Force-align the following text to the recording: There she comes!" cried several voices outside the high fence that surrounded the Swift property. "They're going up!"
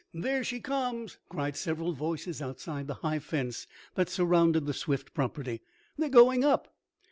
There 0.15 0.43
she 0.43 0.59
comes!" 0.59 1.19
cried 1.29 1.55
several 1.55 1.93
voices 1.93 2.41
outside 2.41 2.87
the 2.87 2.95
high 3.05 3.19
fence 3.19 3.67
that 3.93 4.09
surrounded 4.09 4.65
the 4.65 4.73
Swift 4.73 5.13
property. 5.13 5.61
"They're 5.95 6.09
going 6.09 6.43
up!" 6.43 6.73